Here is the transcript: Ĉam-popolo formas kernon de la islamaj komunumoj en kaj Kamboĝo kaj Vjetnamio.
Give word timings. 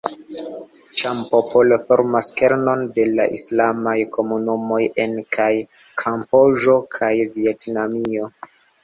Ĉam-popolo 0.99 1.75
formas 1.91 2.29
kernon 2.39 2.81
de 2.95 3.05
la 3.19 3.27
islamaj 3.39 3.93
komunumoj 4.17 4.79
en 5.05 5.13
kaj 5.37 5.51
Kamboĝo 6.05 6.79
kaj 6.97 7.11
Vjetnamio. 7.37 8.33